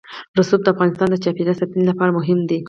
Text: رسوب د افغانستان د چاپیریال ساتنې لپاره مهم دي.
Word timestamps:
رسوب 0.39 0.59
د 0.63 0.67
افغانستان 0.73 1.07
د 1.09 1.15
چاپیریال 1.23 1.57
ساتنې 1.59 1.83
لپاره 1.89 2.15
مهم 2.17 2.39
دي. 2.49 2.59